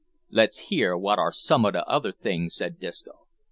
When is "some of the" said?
1.31-1.85